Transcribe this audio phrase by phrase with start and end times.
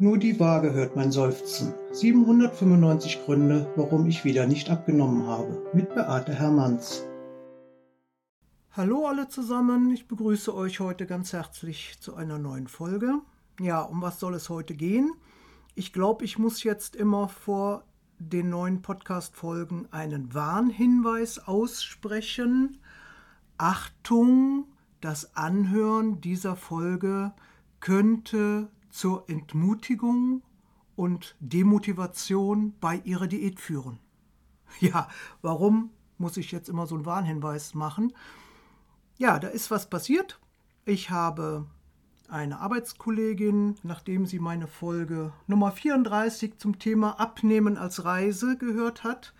[0.00, 1.74] Nur die Waage hört mein Seufzen.
[1.90, 5.60] 795 Gründe, warum ich wieder nicht abgenommen habe.
[5.72, 7.04] Mit Beate Hermanns.
[8.70, 13.14] Hallo alle zusammen, ich begrüße euch heute ganz herzlich zu einer neuen Folge.
[13.58, 15.10] Ja, um was soll es heute gehen?
[15.74, 17.82] Ich glaube, ich muss jetzt immer vor
[18.20, 22.78] den neuen Podcast-Folgen einen Warnhinweis aussprechen.
[23.56, 24.68] Achtung,
[25.00, 27.32] das Anhören dieser Folge
[27.80, 28.68] könnte
[28.98, 30.42] zur Entmutigung
[30.96, 34.00] und Demotivation bei ihrer Diät führen.
[34.80, 35.08] Ja,
[35.40, 38.12] warum muss ich jetzt immer so einen Warnhinweis machen?
[39.16, 40.40] Ja, da ist was passiert.
[40.84, 41.64] Ich habe
[42.28, 49.32] eine Arbeitskollegin, nachdem sie meine Folge Nummer 34 zum Thema Abnehmen als Reise gehört hat,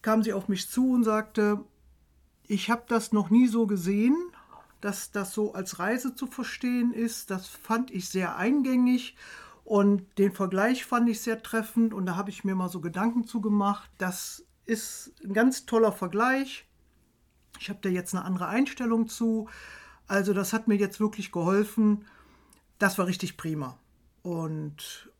[0.00, 1.62] kam sie auf mich zu und sagte,
[2.46, 4.16] ich habe das noch nie so gesehen,
[4.82, 7.30] dass das so als Reise zu verstehen ist.
[7.30, 9.16] Das fand ich sehr eingängig
[9.64, 13.24] und den Vergleich fand ich sehr treffend und da habe ich mir mal so Gedanken
[13.24, 13.88] zu gemacht.
[13.96, 16.66] Das ist ein ganz toller Vergleich.
[17.60, 19.48] Ich habe da jetzt eine andere Einstellung zu.
[20.08, 22.04] Also das hat mir jetzt wirklich geholfen.
[22.78, 23.78] Das war richtig prima.
[24.22, 25.10] Und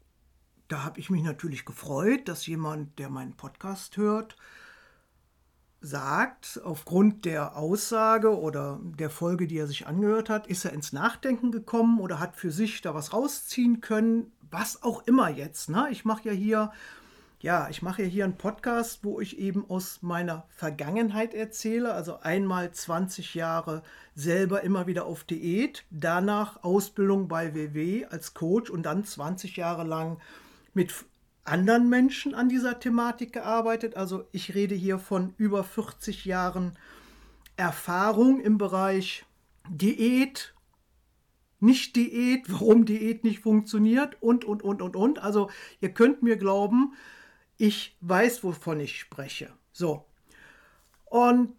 [0.67, 4.37] da habe ich mich natürlich gefreut, dass jemand, der meinen Podcast hört,
[5.83, 10.93] sagt, aufgrund der Aussage oder der Folge, die er sich angehört hat, ist er ins
[10.93, 15.69] Nachdenken gekommen oder hat für sich da was rausziehen können, was auch immer jetzt.
[15.69, 15.89] Ne?
[15.91, 16.73] Ich mache ja hier,
[17.41, 22.21] ja, ich mache ja hier einen Podcast, wo ich eben aus meiner Vergangenheit erzähle, also
[22.21, 23.83] einmal 20 Jahre
[24.15, 29.83] selber immer wieder auf Diät, danach Ausbildung bei WW als Coach und dann 20 Jahre
[29.83, 30.21] lang
[30.75, 30.93] mit
[31.45, 33.97] anderen Menschen an dieser Thematik gearbeitet.
[33.97, 36.79] Also ich rede hier von über 40 Jahren
[37.57, 39.25] Erfahrung im Bereich
[39.69, 40.55] Diät,
[41.61, 45.19] nicht Diät, warum Diät nicht funktioniert und, und, und, und, und.
[45.21, 46.95] Also ihr könnt mir glauben,
[47.57, 49.53] ich weiß, wovon ich spreche.
[49.73, 50.05] So.
[51.05, 51.55] Und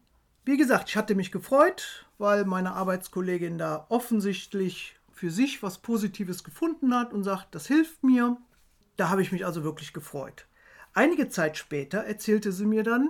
[0.46, 6.44] wie gesagt, ich hatte mich gefreut, weil meine Arbeitskollegin da offensichtlich für sich was Positives
[6.44, 8.38] gefunden hat und sagt, das hilft mir.
[8.98, 10.48] Da habe ich mich also wirklich gefreut.
[10.94, 13.10] Einige Zeit später erzählte sie mir dann,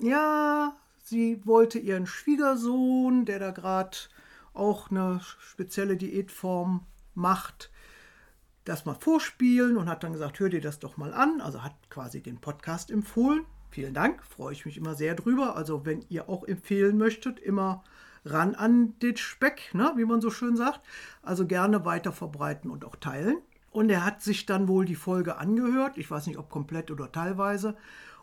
[0.00, 3.96] ja, sie wollte ihren Schwiegersohn, der da gerade
[4.52, 7.70] auch eine spezielle Diätform macht,
[8.64, 11.40] das mal vorspielen und hat dann gesagt, hör dir das doch mal an.
[11.40, 13.44] Also hat quasi den Podcast empfohlen.
[13.70, 15.56] Vielen Dank, freue ich mich immer sehr drüber.
[15.56, 17.84] Also wenn ihr auch empfehlen möchtet, immer
[18.24, 20.80] ran an den Speck, ne, wie man so schön sagt.
[21.22, 23.38] Also gerne weiter verbreiten und auch teilen.
[23.76, 27.12] Und er hat sich dann wohl die Folge angehört, ich weiß nicht, ob komplett oder
[27.12, 27.76] teilweise.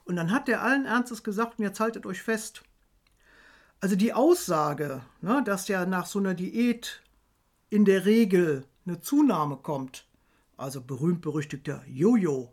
[0.04, 2.64] Und dann hat er allen Ernstes gesagt, und jetzt haltet euch fest.
[3.80, 7.04] Also die Aussage, ne, dass ja nach so einer Diät
[7.70, 10.08] in der Regel eine Zunahme kommt,
[10.58, 12.52] also berühmt-berüchtigter Jojo,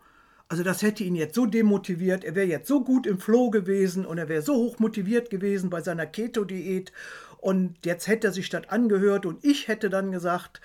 [0.51, 4.05] also das hätte ihn jetzt so demotiviert, er wäre jetzt so gut im Flow gewesen
[4.05, 6.93] und er wäre so hoch motiviert gewesen bei seiner Keto-Diät
[7.39, 10.61] und jetzt hätte er sich das angehört und ich hätte dann gesagt,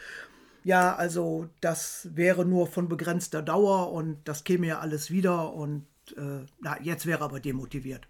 [0.66, 5.86] ja, also das wäre nur von begrenzter Dauer und das käme ja alles wieder und
[6.18, 8.08] äh, na, jetzt wäre aber demotiviert.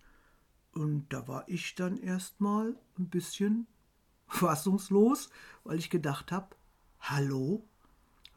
[0.72, 3.68] Und da war ich dann erstmal ein bisschen
[4.28, 5.30] fassungslos,
[5.66, 6.56] weil ich gedacht habe,
[7.02, 7.62] hallo,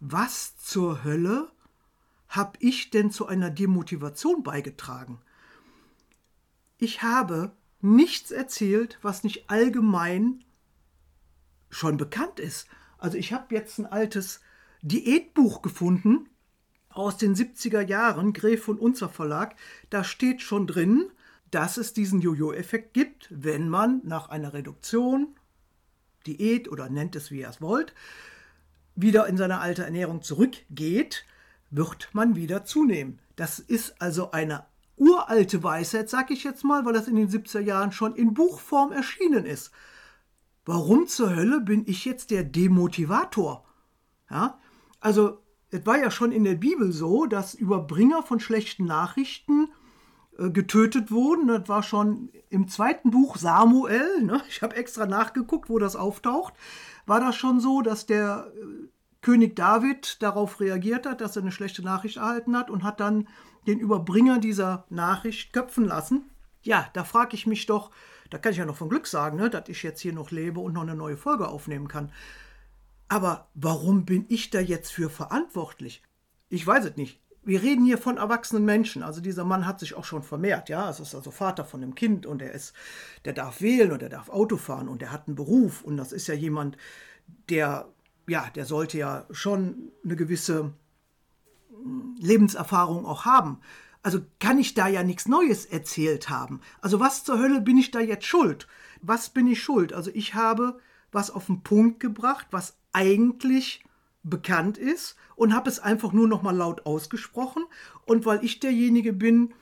[0.01, 1.53] was zur Hölle
[2.29, 5.21] habe ich denn zu einer Demotivation beigetragen?
[6.77, 10.43] Ich habe nichts erzählt, was nicht allgemein
[11.71, 12.67] schon bekannt ist.
[12.98, 14.41] Also ich habe jetzt ein altes
[14.82, 16.28] Diätbuch gefunden
[16.91, 19.54] aus den 70er Jahren, Gräf und Unzer Verlag.
[19.91, 21.10] Da steht schon drin,
[21.50, 25.37] dass es diesen Jojo-Effekt gibt, wenn man nach einer Reduktion,
[26.26, 27.94] Diät oder nennt es wie ihr es wollt,
[28.94, 31.25] wieder in seine alte Ernährung zurückgeht,
[31.70, 33.20] wird man wieder zunehmen.
[33.37, 34.66] Das ist also eine
[34.97, 38.92] uralte Weisheit, sag ich jetzt mal, weil das in den 70er Jahren schon in Buchform
[38.92, 39.70] erschienen ist.
[40.69, 43.65] Warum zur Hölle bin ich jetzt der Demotivator?
[44.31, 44.61] Ja,
[45.01, 45.39] also
[45.71, 49.69] es war ja schon in der Bibel so, dass Überbringer von schlechten Nachrichten
[50.37, 51.49] äh, getötet wurden.
[51.49, 54.23] Das war schon im zweiten Buch Samuel.
[54.23, 54.43] Ne?
[54.50, 56.53] Ich habe extra nachgeguckt, wo das auftaucht.
[57.06, 58.88] War das schon so, dass der äh,
[59.23, 63.26] König David darauf reagiert hat, dass er eine schlechte Nachricht erhalten hat und hat dann
[63.67, 66.29] den Überbringer dieser Nachricht köpfen lassen.
[66.61, 67.91] Ja, da frage ich mich doch,
[68.30, 70.60] da kann ich ja noch von Glück sagen, ne, dass ich jetzt hier noch lebe
[70.60, 72.12] und noch eine neue Folge aufnehmen kann.
[73.08, 76.02] Aber warum bin ich da jetzt für verantwortlich?
[76.50, 77.20] Ich weiß es nicht.
[77.42, 79.02] Wir reden hier von erwachsenen Menschen.
[79.02, 80.90] Also dieser Mann hat sich auch schon vermehrt, ja.
[80.90, 82.75] Es ist also Vater von einem Kind und er ist,
[83.25, 86.12] der darf wählen und er darf Auto fahren und er hat einen Beruf und das
[86.12, 86.76] ist ja jemand,
[87.48, 87.88] der,
[88.26, 90.75] ja, der sollte ja schon eine gewisse
[92.19, 93.60] Lebenserfahrung auch haben.
[94.03, 96.61] Also kann ich da ja nichts Neues erzählt haben.
[96.81, 98.67] Also was zur Hölle bin ich da jetzt schuld?
[99.03, 99.93] Was bin ich schuld?
[99.93, 100.79] Also ich habe
[101.11, 103.85] was auf den Punkt gebracht, was eigentlich
[104.23, 107.65] bekannt ist und habe es einfach nur noch mal laut ausgesprochen.
[108.05, 109.55] Und weil ich derjenige bin,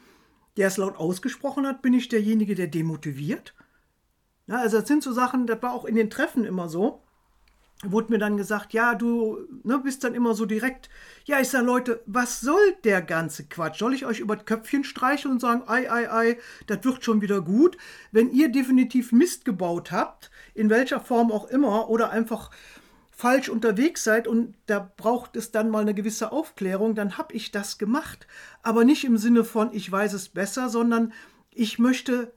[0.56, 3.54] der es laut ausgesprochen hat, bin ich derjenige, der demotiviert.
[4.46, 7.02] Ja, also das sind so Sachen, das war auch in den Treffen immer so.
[7.84, 10.88] Wurde mir dann gesagt, ja, du ne, bist dann immer so direkt.
[11.26, 13.78] Ja, ich sage, Leute, was soll der ganze Quatsch?
[13.78, 16.38] Soll ich euch über das Köpfchen streicheln und sagen, ei, ei, ei,
[16.68, 17.76] das wird schon wieder gut?
[18.12, 22.50] Wenn ihr definitiv Mist gebaut habt, in welcher Form auch immer, oder einfach
[23.16, 27.50] falsch unterwegs seid und da braucht es dann mal eine gewisse Aufklärung, dann habe ich
[27.50, 28.26] das gemacht.
[28.62, 31.12] Aber nicht im Sinne von, ich weiß es besser, sondern
[31.50, 32.32] ich möchte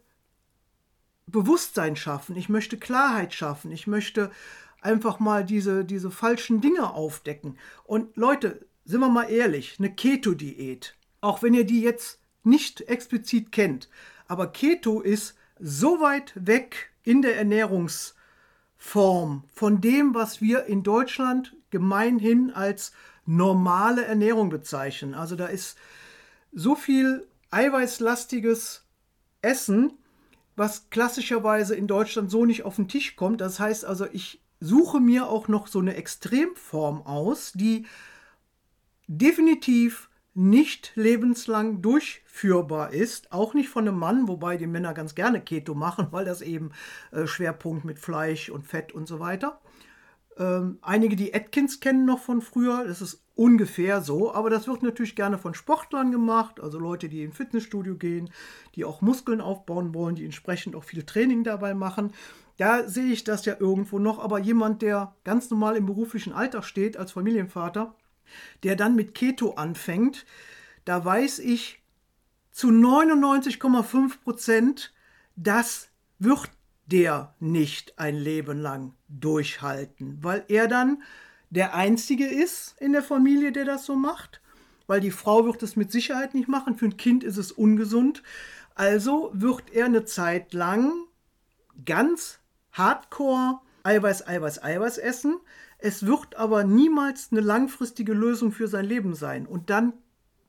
[1.28, 4.32] Bewusstsein schaffen, ich möchte Klarheit schaffen, ich möchte
[4.82, 7.58] einfach mal diese, diese falschen Dinge aufdecken.
[7.84, 13.52] Und Leute, sind wir mal ehrlich, eine Keto-Diät, auch wenn ihr die jetzt nicht explizit
[13.52, 13.90] kennt,
[14.28, 18.14] aber Keto ist so weit weg in der Ernährungs-
[18.82, 22.94] Form von dem, was wir in Deutschland gemeinhin als
[23.26, 25.14] normale Ernährung bezeichnen.
[25.14, 25.78] Also da ist
[26.54, 28.86] so viel eiweißlastiges
[29.42, 29.94] Essen,
[30.56, 33.42] was klassischerweise in Deutschland so nicht auf den Tisch kommt.
[33.42, 37.86] Das heißt also, ich suche mir auch noch so eine Extremform aus, die
[39.08, 45.42] definitiv nicht lebenslang durchführbar ist, auch nicht von einem Mann, wobei die Männer ganz gerne
[45.42, 46.72] Keto machen, weil das eben
[47.12, 49.60] äh, Schwerpunkt mit Fleisch und Fett und so weiter.
[50.40, 54.84] Ähm, einige, die Atkins kennen noch von früher, das ist ungefähr so, aber das wird
[54.84, 58.30] natürlich gerne von Sportlern gemacht, also Leute, die ins Fitnessstudio gehen,
[58.76, 62.14] die auch Muskeln aufbauen wollen, die entsprechend auch viel Training dabei machen.
[62.56, 66.64] Da sehe ich das ja irgendwo noch, aber jemand, der ganz normal im beruflichen Alltag
[66.64, 67.96] steht als Familienvater,
[68.64, 70.26] der dann mit Keto anfängt,
[70.86, 71.82] da weiß ich
[72.52, 74.94] zu 99,5 Prozent,
[75.36, 76.50] das wird
[76.92, 81.04] der nicht ein Leben lang durchhalten, weil er dann
[81.50, 84.42] der Einzige ist in der Familie, der das so macht,
[84.88, 88.24] weil die Frau wird es mit Sicherheit nicht machen, für ein Kind ist es ungesund.
[88.76, 90.94] Also wird er eine Zeit lang
[91.86, 92.40] ganz
[92.72, 95.40] hardcore Eiweiß, Eiweiß, Eiweiß essen,
[95.78, 99.48] es wird aber niemals eine langfristige Lösung für sein Leben sein.
[99.48, 99.94] Und dann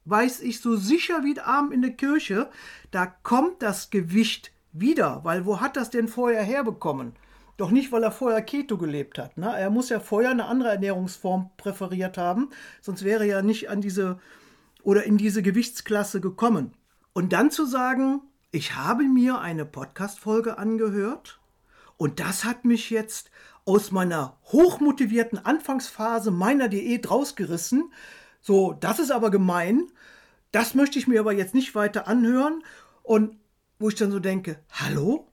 [0.04, 2.50] weiß ich so sicher wie der Arm in der Kirche,
[2.90, 5.20] da kommt das Gewicht wieder.
[5.24, 7.14] Weil wo hat das denn vorher herbekommen?
[7.56, 9.36] Doch nicht, weil er vorher Keto gelebt hat.
[9.36, 9.54] Ne?
[9.54, 12.48] Er muss ja vorher eine andere Ernährungsform präferiert haben,
[12.80, 14.18] sonst wäre er ja nicht an diese
[14.82, 16.72] oder in diese Gewichtsklasse gekommen.
[17.12, 21.38] Und dann zu sagen, ich habe mir eine Podcast-Folge angehört
[21.98, 23.30] und das hat mich jetzt
[23.66, 27.92] aus meiner hochmotivierten Anfangsphase meiner Diät rausgerissen.
[28.40, 29.86] So, das ist aber gemein.
[30.50, 32.64] Das möchte ich mir aber jetzt nicht weiter anhören.
[33.02, 33.36] Und
[33.80, 35.26] wo ich dann so denke, hallo?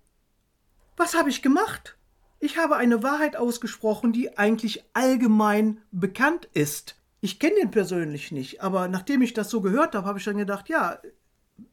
[0.95, 1.97] Was habe ich gemacht?
[2.39, 6.95] Ich habe eine Wahrheit ausgesprochen, die eigentlich allgemein bekannt ist.
[7.19, 10.37] Ich kenne den persönlich nicht, aber nachdem ich das so gehört habe, habe ich dann
[10.37, 10.99] gedacht, ja,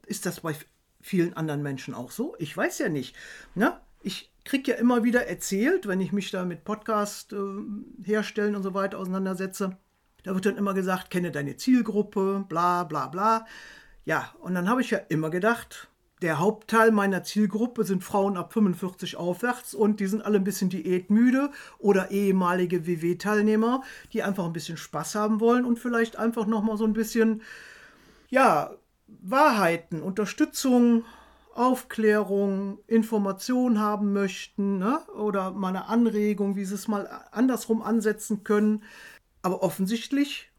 [0.06, 0.56] ist das bei
[1.00, 2.34] vielen anderen Menschen auch so?
[2.38, 3.14] Ich weiß ja nicht.
[3.54, 3.78] Ne?
[4.02, 8.62] Ich kriege ja immer wieder erzählt, wenn ich mich da mit Podcast äh, herstellen und
[8.62, 9.76] so weiter auseinandersetze,
[10.24, 13.46] da wird dann immer gesagt, kenne deine Zielgruppe, bla bla bla.
[14.06, 15.88] Ja, und dann habe ich ja immer gedacht,
[16.24, 20.70] der Hauptteil meiner Zielgruppe sind Frauen ab 45 aufwärts und die sind alle ein bisschen
[20.70, 23.82] diätmüde oder ehemalige WW-Teilnehmer,
[24.14, 27.42] die einfach ein bisschen Spaß haben wollen und vielleicht einfach nochmal so ein bisschen,
[28.30, 28.70] ja,
[29.06, 31.04] Wahrheiten, Unterstützung,
[31.52, 35.00] Aufklärung, Information haben möchten ne?
[35.18, 38.82] oder mal eine Anregung, wie sie es mal andersrum ansetzen können.
[39.42, 40.50] Aber offensichtlich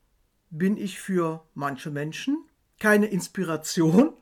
[0.51, 2.38] bin ich für manche Menschen
[2.77, 4.13] keine Inspiration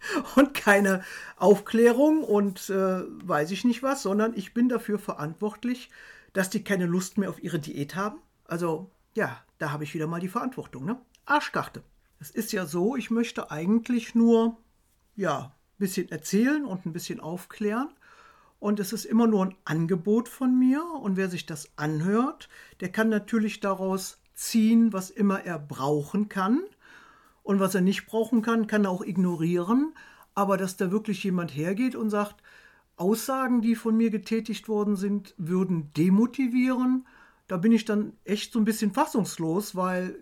[0.36, 1.02] und keine
[1.36, 5.90] Aufklärung und äh, weiß ich nicht was, sondern ich bin dafür verantwortlich,
[6.32, 8.18] dass die keine Lust mehr auf ihre Diät haben.
[8.44, 10.84] Also ja, da habe ich wieder mal die Verantwortung.
[10.84, 11.00] Ne?
[11.26, 11.82] Arschkarte.
[12.20, 14.56] Es ist ja so, ich möchte eigentlich nur,
[15.16, 17.88] ja, bisschen erzählen und ein bisschen aufklären.
[18.60, 20.84] Und es ist immer nur ein Angebot von mir.
[20.84, 22.48] Und wer sich das anhört,
[22.80, 26.62] der kann natürlich daraus ziehen, was immer er brauchen kann.
[27.48, 29.94] Und was er nicht brauchen kann, kann er auch ignorieren.
[30.34, 32.42] Aber dass da wirklich jemand hergeht und sagt,
[32.96, 37.06] Aussagen, die von mir getätigt worden sind, würden demotivieren,
[37.46, 40.18] da bin ich dann echt so ein bisschen fassungslos, weil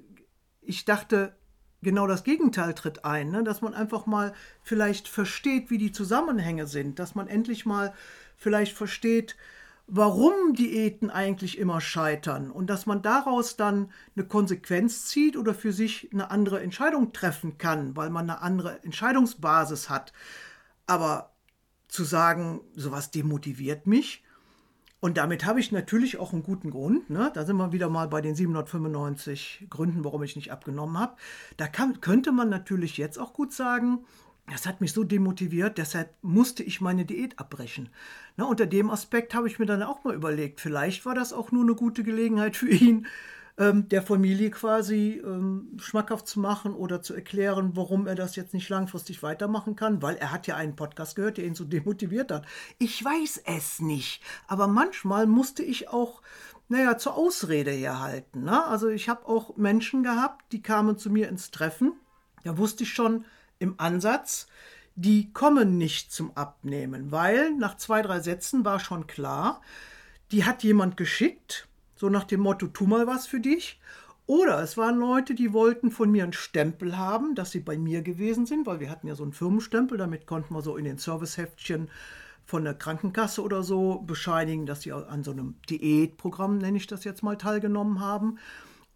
[0.61, 1.35] ich dachte,
[1.83, 3.43] genau das Gegenteil tritt ein, ne?
[3.43, 7.93] dass man einfach mal vielleicht versteht, wie die Zusammenhänge sind, dass man endlich mal
[8.37, 9.37] vielleicht versteht,
[9.87, 15.73] warum Diäten eigentlich immer scheitern und dass man daraus dann eine Konsequenz zieht oder für
[15.73, 20.13] sich eine andere Entscheidung treffen kann, weil man eine andere Entscheidungsbasis hat.
[20.87, 21.33] Aber
[21.89, 24.25] zu sagen, sowas demotiviert mich,
[24.99, 27.11] und damit habe ich natürlich auch einen guten Grund.
[27.11, 27.31] Ne?
[27.33, 31.17] Da sind wir wieder mal bei den 795 Gründen, warum ich nicht abgenommen habe.
[31.59, 34.05] Da kann, könnte man natürlich jetzt auch gut sagen,
[34.51, 37.89] das hat mich so demotiviert, deshalb musste ich meine Diät abbrechen.
[38.37, 41.51] Na, unter dem Aspekt habe ich mir dann auch mal überlegt, vielleicht war das auch
[41.51, 43.07] nur eine gute Gelegenheit für ihn,
[43.59, 48.55] ähm, der Familie quasi ähm, schmackhaft zu machen oder zu erklären, warum er das jetzt
[48.55, 52.31] nicht langfristig weitermachen kann, weil er hat ja einen Podcast gehört, der ihn so demotiviert
[52.31, 52.47] hat.
[52.79, 56.23] Ich weiß es nicht, aber manchmal musste ich auch
[56.69, 58.43] naja, zur Ausrede herhalten.
[58.43, 58.65] Ne?
[58.65, 61.93] Also ich habe auch Menschen gehabt, die kamen zu mir ins Treffen.
[62.43, 63.25] Da wusste ich schon,
[63.59, 64.47] im Ansatz,
[64.95, 69.61] die kommen nicht zum Abnehmen, weil nach zwei, drei Sätzen war schon klar,
[70.33, 73.81] die hat jemand geschickt, so nach dem Motto, tu mal was für dich.
[74.27, 78.03] Oder es waren Leute, die wollten von mir einen Stempel haben, dass sie bei mir
[78.03, 80.99] gewesen sind, weil wir hatten ja so einen Firmenstempel, damit konnten wir so in den
[80.99, 81.89] Serviceheftchen
[82.45, 87.05] von der Krankenkasse oder so bescheinigen, dass sie an so einem Diätprogramm, nenne ich das
[87.05, 88.39] jetzt mal, teilgenommen haben.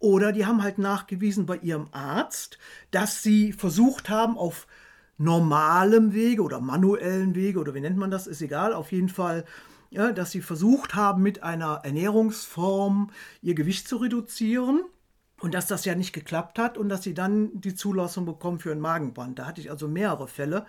[0.01, 2.57] Oder die haben halt nachgewiesen bei ihrem Arzt,
[2.89, 4.65] dass sie versucht haben, auf
[5.19, 9.45] normalem Wege oder manuellen Wege oder wie nennt man das, ist egal, auf jeden Fall,
[9.91, 13.11] ja, dass sie versucht haben, mit einer Ernährungsform
[13.43, 14.81] ihr Gewicht zu reduzieren
[15.39, 18.71] und dass das ja nicht geklappt hat und dass sie dann die Zulassung bekommen für
[18.71, 19.37] ein Magenband.
[19.37, 20.65] Da hatte ich also mehrere Fälle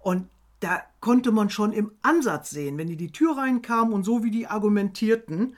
[0.00, 0.28] und
[0.60, 4.30] da konnte man schon im Ansatz sehen, wenn die die Tür reinkamen und so wie
[4.30, 5.56] die argumentierten,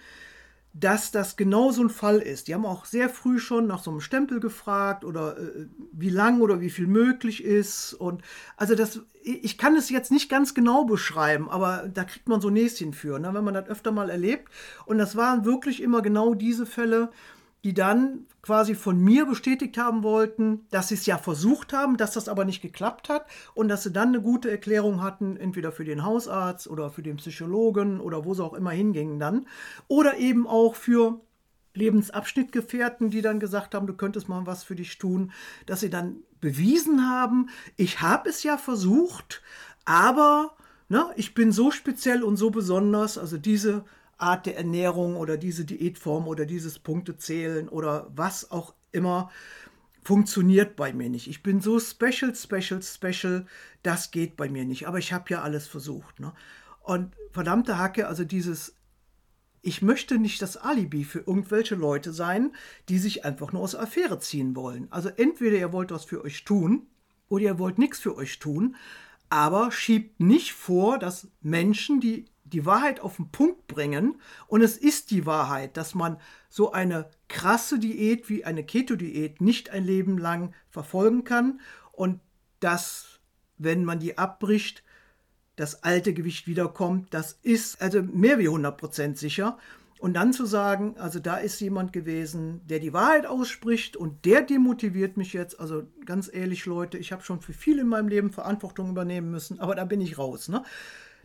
[0.76, 2.49] dass das genau so ein Fall ist.
[2.49, 6.40] Die haben auch sehr früh schon nach so einem Stempel gefragt oder äh, wie lang
[6.40, 7.95] oder wie viel möglich ist.
[7.95, 8.23] Und
[8.57, 12.50] also das, ich kann es jetzt nicht ganz genau beschreiben, aber da kriegt man so
[12.50, 14.50] Näschen für, ne, wenn man das öfter mal erlebt.
[14.85, 17.12] Und das waren wirklich immer genau diese Fälle,
[17.62, 22.13] die dann quasi von mir bestätigt haben wollten, dass sie es ja versucht haben, dass
[22.13, 23.25] das aber nicht geklappt hat
[23.55, 27.17] und dass sie dann eine gute Erklärung hatten, entweder für den Hausarzt oder für den
[27.17, 29.47] Psychologen oder wo sie auch immer hingingen dann.
[29.89, 31.23] Oder eben auch für
[31.73, 35.33] Lebensabschnittgefährten, die dann gesagt haben, du könntest mal was für dich tun,
[35.65, 37.49] dass sie dann bewiesen haben,
[37.79, 39.41] ich habe es ja versucht,
[39.87, 40.55] aber
[40.91, 43.87] ne, ich bin so speziell und so besonders, also diese
[44.25, 49.31] Art der Ernährung oder diese Diätform oder dieses Punktezählen oder was auch immer
[50.02, 51.28] funktioniert bei mir nicht.
[51.28, 53.47] Ich bin so special, special, special,
[53.83, 54.87] das geht bei mir nicht.
[54.87, 56.21] Aber ich habe ja alles versucht.
[56.21, 56.33] Ne?
[56.83, 58.76] Und verdammte Hacke, also dieses,
[59.62, 62.54] ich möchte nicht das Alibi für irgendwelche Leute sein,
[62.88, 64.88] die sich einfach nur aus Affäre ziehen wollen.
[64.90, 66.87] Also entweder ihr wollt was für euch tun
[67.28, 68.76] oder ihr wollt nichts für euch tun,
[69.31, 74.21] aber schiebt nicht vor, dass Menschen, die die Wahrheit auf den Punkt bringen.
[74.47, 79.71] Und es ist die Wahrheit, dass man so eine krasse Diät wie eine Keto-Diät nicht
[79.71, 81.61] ein Leben lang verfolgen kann
[81.93, 82.21] und
[82.61, 83.21] dass,
[83.59, 84.83] wenn man die abbricht,
[85.57, 87.13] das alte Gewicht wiederkommt.
[87.15, 89.59] Das ist also mehr wie 100% sicher.
[90.01, 94.43] Und dann zu sagen, also da ist jemand gewesen, der die Wahrheit ausspricht und der
[94.43, 95.59] demotiviert mich jetzt.
[95.59, 99.61] Also ganz ehrlich, Leute, ich habe schon für viel in meinem Leben Verantwortung übernehmen müssen,
[99.61, 100.49] aber da bin ich raus.
[100.49, 100.63] Ne?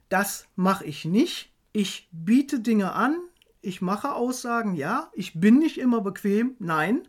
[0.09, 1.53] Das mache ich nicht.
[1.71, 3.17] Ich biete Dinge an,
[3.61, 5.09] ich mache Aussagen, ja.
[5.13, 7.07] Ich bin nicht immer bequem, nein.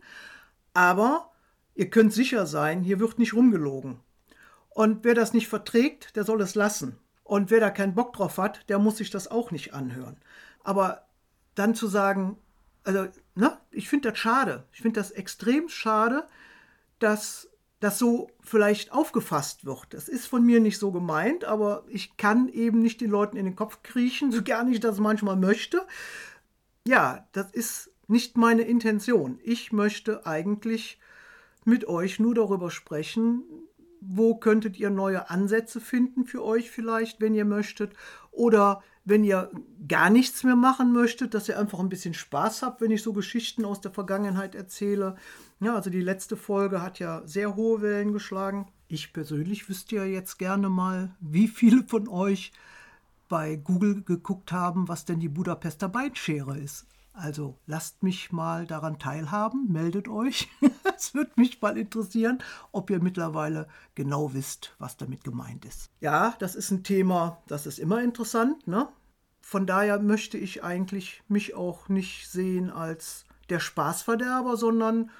[0.73, 1.31] Aber
[1.75, 3.99] ihr könnt sicher sein, hier wird nicht rumgelogen.
[4.69, 6.97] Und wer das nicht verträgt, der soll es lassen.
[7.23, 10.17] Und wer da keinen Bock drauf hat, der muss sich das auch nicht anhören.
[10.63, 11.07] Aber
[11.55, 12.37] dann zu sagen,
[12.83, 14.65] also, ne, ich finde das schade.
[14.73, 16.27] Ich finde das extrem schade,
[16.99, 17.49] dass
[17.81, 19.87] das so vielleicht aufgefasst wird.
[19.89, 23.45] Das ist von mir nicht so gemeint, aber ich kann eben nicht den Leuten in
[23.45, 25.81] den Kopf kriechen, so gerne ich das manchmal möchte.
[26.87, 29.39] Ja, das ist nicht meine Intention.
[29.43, 30.99] Ich möchte eigentlich
[31.65, 33.43] mit euch nur darüber sprechen,
[33.99, 37.93] wo könntet ihr neue Ansätze finden für euch vielleicht, wenn ihr möchtet,
[38.31, 39.49] oder wenn ihr
[39.87, 43.13] gar nichts mehr machen möchtet, dass ihr einfach ein bisschen Spaß habt, wenn ich so
[43.13, 45.15] Geschichten aus der Vergangenheit erzähle.
[45.61, 48.67] Ja, also die letzte Folge hat ja sehr hohe Wellen geschlagen.
[48.87, 52.51] Ich persönlich wüsste ja jetzt gerne mal, wie viele von euch
[53.29, 56.87] bei Google geguckt haben, was denn die Budapester Beinschere ist.
[57.13, 60.49] Also lasst mich mal daran teilhaben, meldet euch.
[60.97, 62.39] es würde mich mal interessieren,
[62.71, 65.91] ob ihr mittlerweile genau wisst, was damit gemeint ist.
[65.99, 68.65] Ja, das ist ein Thema, das ist immer interessant.
[68.65, 68.89] Ne?
[69.41, 75.11] Von daher möchte ich eigentlich mich auch nicht sehen als der Spaßverderber, sondern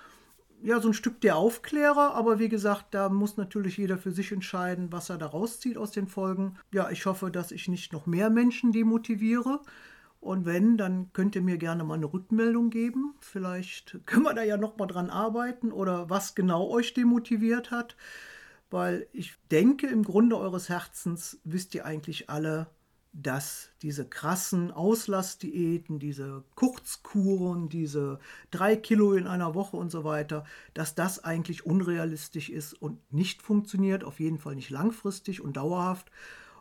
[0.64, 4.32] ja, so ein Stück der Aufklärer, aber wie gesagt, da muss natürlich jeder für sich
[4.32, 6.58] entscheiden, was er da rauszieht aus den Folgen.
[6.72, 9.62] Ja, ich hoffe, dass ich nicht noch mehr Menschen demotiviere
[10.20, 13.16] Und wenn, dann könnt ihr mir gerne mal eine Rückmeldung geben.
[13.20, 17.96] Vielleicht können wir da ja noch mal dran arbeiten oder was genau euch demotiviert hat.
[18.70, 22.68] Weil ich denke, im Grunde eures Herzens wisst ihr eigentlich alle,
[23.14, 28.20] dass diese krassen Auslassdiäten, diese Kurzkuren, diese
[28.52, 33.42] drei Kilo in einer Woche und so weiter, dass das eigentlich unrealistisch ist und nicht
[33.42, 36.10] funktioniert, auf jeden Fall nicht langfristig und dauerhaft.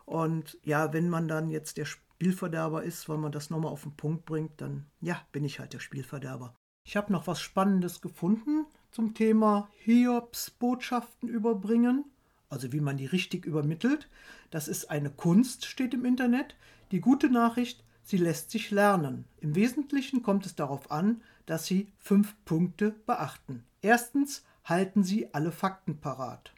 [0.05, 3.95] Und ja, wenn man dann jetzt der Spielverderber ist, weil man das nochmal auf den
[3.95, 6.53] Punkt bringt, dann ja, bin ich halt der Spielverderber.
[6.85, 12.10] Ich habe noch was Spannendes gefunden zum Thema Hiobs-Botschaften überbringen
[12.51, 14.09] also wie man die richtig übermittelt.
[14.51, 16.55] Das ist eine Kunst, steht im Internet.
[16.91, 19.25] Die gute Nachricht, sie lässt sich lernen.
[19.39, 23.63] Im Wesentlichen kommt es darauf an, dass Sie fünf Punkte beachten.
[23.81, 26.53] Erstens, halten Sie alle Fakten parat.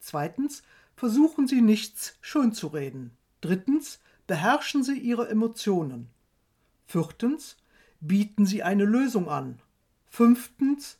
[0.00, 0.62] Zweitens,
[0.96, 3.12] versuchen Sie nichts schönzureden.
[3.40, 6.08] Drittens, beherrschen Sie Ihre Emotionen.
[6.86, 7.56] Viertens,
[8.00, 9.60] bieten Sie eine Lösung an.
[10.06, 10.98] Fünftens,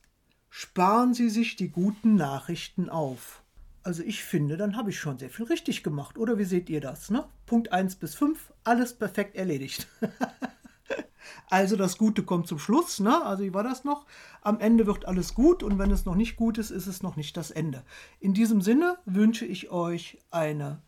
[0.49, 3.43] sparen Sie sich die guten Nachrichten auf.
[3.83, 6.19] Also ich finde, dann habe ich schon sehr viel richtig gemacht.
[6.19, 7.11] Oder wie seht ihr das?
[7.11, 7.25] Ne?
[7.47, 9.87] Punkt 1 bis 5, alles perfekt erledigt.
[11.49, 13.01] also das Gute kommt zum Schluss.
[13.01, 13.25] Ne?
[13.25, 14.07] Also wie war das noch?
[14.43, 17.17] Am Ende wird alles gut und wenn es noch nicht gut ist, ist es noch
[17.17, 17.85] nicht das Ende.
[18.21, 20.83] In diesem Sinne wünsche ich euch eine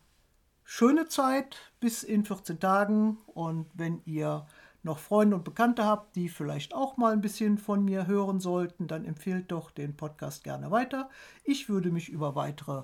[0.63, 4.45] schöne Zeit bis in 14 Tagen und wenn ihr
[4.83, 8.87] noch Freunde und Bekannte habt, die vielleicht auch mal ein bisschen von mir hören sollten,
[8.87, 11.09] dann empfehlt doch den Podcast gerne weiter.
[11.43, 12.83] Ich würde mich über weitere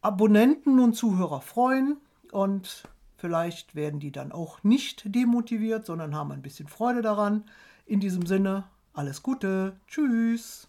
[0.00, 1.98] Abonnenten und Zuhörer freuen
[2.32, 2.84] und
[3.16, 7.44] vielleicht werden die dann auch nicht demotiviert, sondern haben ein bisschen Freude daran.
[7.84, 10.67] In diesem Sinne, alles Gute, tschüss.